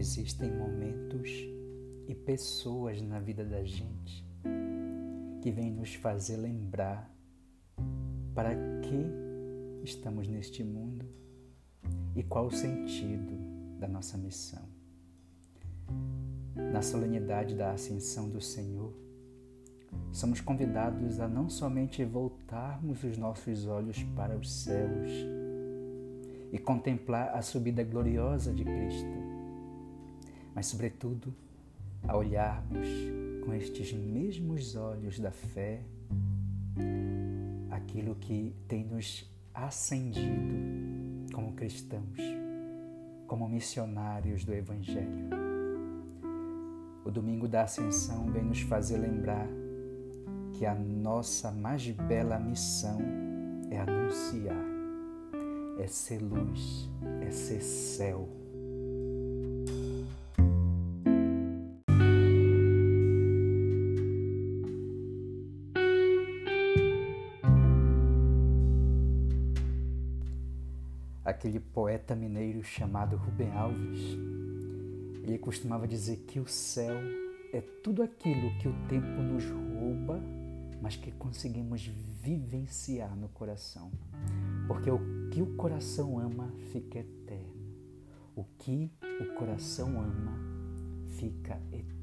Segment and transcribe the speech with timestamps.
[0.00, 1.28] Existem momentos
[2.08, 4.26] e pessoas na vida da gente
[5.42, 7.14] que vêm nos fazer lembrar
[8.34, 11.04] para que estamos neste mundo
[12.16, 13.34] e qual o sentido
[13.78, 14.66] da nossa missão.
[16.72, 18.94] Na solenidade da Ascensão do Senhor,
[20.10, 25.10] somos convidados a não somente voltarmos os nossos olhos para os céus
[26.50, 29.29] e contemplar a subida gloriosa de Cristo,
[30.54, 31.34] mas, sobretudo,
[32.06, 32.88] a olharmos
[33.44, 35.82] com estes mesmos olhos da fé
[37.70, 40.54] aquilo que tem nos acendido
[41.32, 42.18] como cristãos,
[43.26, 45.30] como missionários do Evangelho.
[47.04, 49.48] O domingo da Ascensão vem nos fazer lembrar
[50.52, 53.00] que a nossa mais bela missão
[53.70, 54.64] é anunciar,
[55.78, 56.88] é ser luz,
[57.22, 58.39] é ser céu.
[71.30, 74.18] Aquele poeta mineiro chamado Rubem Alves,
[75.22, 76.96] ele costumava dizer que o céu
[77.52, 80.20] é tudo aquilo que o tempo nos rouba,
[80.80, 81.86] mas que conseguimos
[82.22, 83.90] vivenciar no coração.
[84.66, 87.74] Porque o que o coração ama fica eterno.
[88.36, 90.38] O que o coração ama
[91.16, 91.99] fica eterno.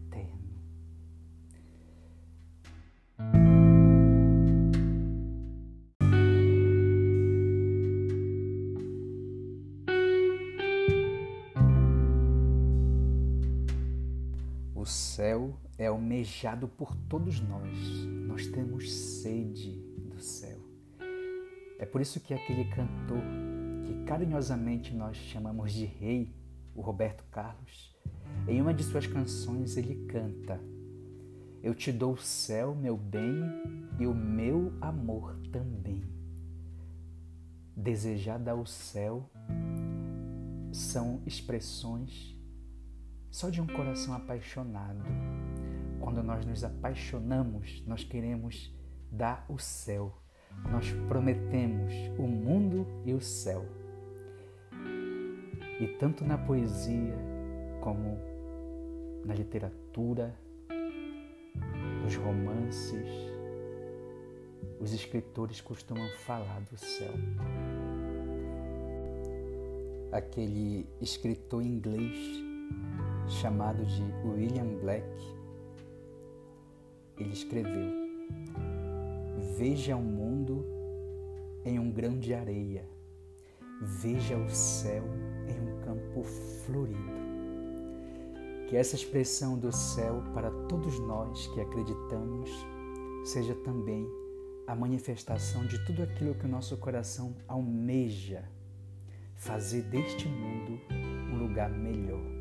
[14.88, 17.78] Céu é almejado por todos nós.
[18.26, 19.74] Nós temos sede
[20.10, 20.58] do céu.
[21.80, 23.22] É por isso que aquele cantor
[23.86, 26.34] que carinhosamente nós chamamos de rei,
[26.74, 27.96] o Roberto Carlos,
[28.48, 30.60] em uma de suas canções ele canta:
[31.62, 33.44] Eu te dou o céu, meu bem,
[34.00, 36.04] e o meu amor também.
[37.76, 39.30] Desejada ao céu
[40.72, 42.37] são expressões
[43.30, 45.04] só de um coração apaixonado.
[46.00, 48.74] Quando nós nos apaixonamos, nós queremos
[49.12, 50.14] dar o céu.
[50.72, 53.66] Nós prometemos o mundo e o céu.
[55.80, 57.16] E tanto na poesia
[57.82, 58.18] como
[59.26, 60.34] na literatura,
[62.04, 63.08] nos romances,
[64.80, 67.14] os escritores costumam falar do céu.
[70.12, 72.47] Aquele escritor inglês
[73.28, 75.06] chamado de William Black,
[77.18, 77.92] ele escreveu:
[79.58, 80.66] Veja o mundo
[81.66, 82.88] em um grão de areia,
[83.82, 85.04] veja o céu
[85.48, 87.18] em um campo florido.
[88.68, 92.50] Que essa expressão do céu para todos nós que acreditamos
[93.24, 94.06] seja também
[94.68, 98.44] a manifestação de tudo aquilo que o nosso coração almeja
[99.36, 100.80] fazer deste mundo
[101.32, 102.37] um lugar melhor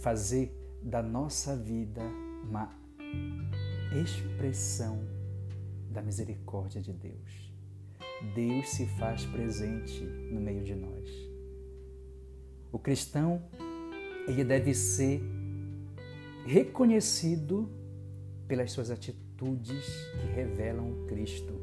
[0.00, 0.52] fazer
[0.82, 2.00] da nossa vida
[2.42, 2.74] uma
[4.02, 4.98] expressão
[5.90, 7.52] da misericórdia de Deus.
[8.34, 11.10] Deus se faz presente no meio de nós.
[12.72, 13.42] O cristão,
[14.26, 15.20] ele deve ser
[16.46, 17.68] reconhecido
[18.46, 19.86] pelas suas atitudes
[20.20, 21.54] que revelam Cristo.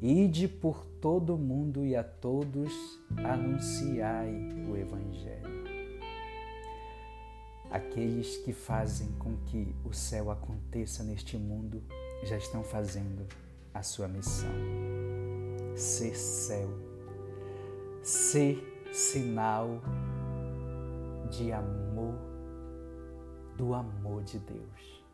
[0.00, 2.72] Ide por todo o mundo e a todos
[3.16, 4.32] anunciai
[4.70, 5.57] o Evangelho.
[7.70, 11.82] Aqueles que fazem com que o céu aconteça neste mundo
[12.24, 13.26] já estão fazendo
[13.74, 14.50] a sua missão.
[15.76, 16.68] Ser céu,
[18.02, 19.80] ser sinal
[21.30, 22.14] de amor,
[23.56, 25.04] do amor de Deus.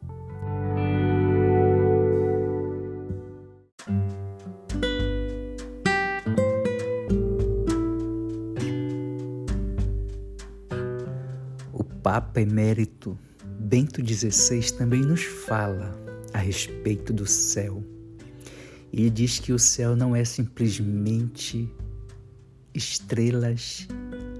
[12.04, 13.18] Papa Emérito
[13.58, 15.98] Bento XVI também nos fala
[16.34, 17.82] a respeito do céu.
[18.92, 21.66] Ele diz que o céu não é simplesmente
[22.74, 23.88] estrelas,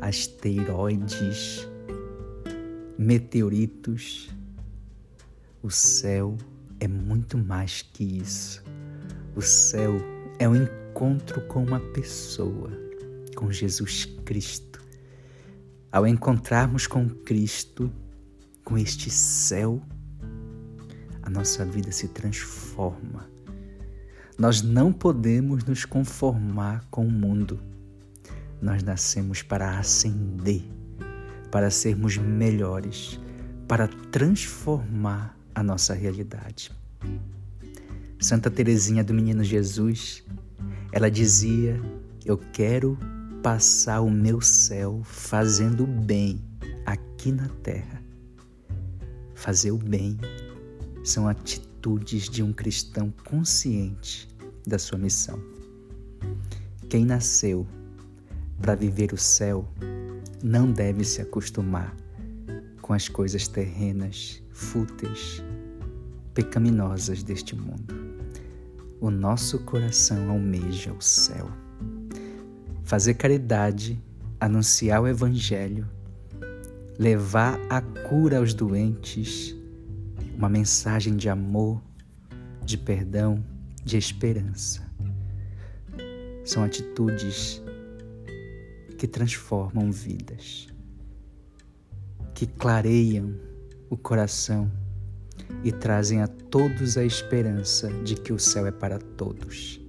[0.03, 1.67] asteroides,
[2.99, 4.29] meteoritos.
[5.63, 6.37] O céu
[6.81, 8.63] é muito mais que isso.
[9.35, 9.97] O céu
[10.39, 12.71] é um encontro com uma pessoa,
[13.35, 14.74] com Jesus Cristo
[15.95, 17.89] ao encontrarmos com Cristo,
[18.65, 19.81] com este céu,
[21.23, 23.31] a nossa vida se transforma.
[24.37, 27.61] Nós não podemos nos conformar com o mundo.
[28.61, 30.65] Nós nascemos para ascender,
[31.53, 33.21] para sermos melhores,
[33.69, 36.73] para transformar a nossa realidade.
[38.19, 40.25] Santa Teresinha do Menino Jesus,
[40.91, 41.81] ela dizia:
[42.25, 42.99] "Eu quero
[43.45, 46.43] passar o meu céu fazendo bem
[46.87, 48.03] aqui na terra".
[49.35, 50.17] Fazer o bem
[51.05, 54.27] são atitudes de um cristão consciente
[54.67, 55.39] da sua missão.
[56.89, 57.67] Quem nasceu
[58.63, 59.69] para viver o céu
[60.43, 61.95] não deve se acostumar
[62.81, 65.43] com as coisas terrenas, fúteis,
[66.33, 67.95] pecaminosas deste mundo.
[69.03, 71.64] O nosso coração almeja o céu.
[72.85, 73.99] Fazer caridade,
[74.39, 75.89] anunciar o Evangelho,
[76.99, 79.57] levar a cura aos doentes,
[80.37, 81.83] uma mensagem de amor,
[82.63, 83.43] de perdão,
[83.83, 84.83] de esperança.
[86.45, 87.63] São atitudes
[88.99, 90.69] que transformam vidas,
[92.35, 93.35] que clareiam
[93.89, 94.71] o coração
[95.63, 99.84] e trazem a todos a esperança de que o céu é para todos.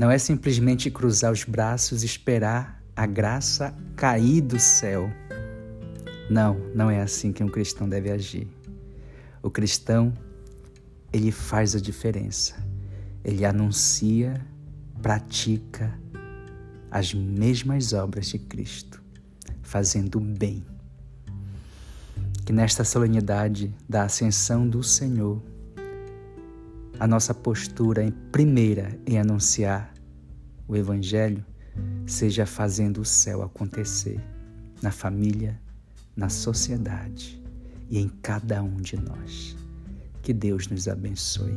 [0.00, 5.10] Não é simplesmente cruzar os braços e esperar a graça cair do céu.
[6.30, 8.48] Não, não é assim que um cristão deve agir.
[9.42, 10.10] O cristão,
[11.12, 12.54] ele faz a diferença.
[13.22, 14.40] Ele anuncia,
[15.02, 15.92] pratica,
[16.90, 19.02] as mesmas obras de Cristo,
[19.60, 20.64] fazendo o bem.
[22.46, 25.42] Que nesta solenidade da ascensão do Senhor,
[27.00, 29.90] a nossa postura em primeira em anunciar
[30.68, 31.42] o Evangelho
[32.06, 34.20] seja fazendo o céu acontecer
[34.82, 35.58] na família,
[36.14, 37.42] na sociedade
[37.88, 39.56] e em cada um de nós.
[40.20, 41.56] Que Deus nos abençoe.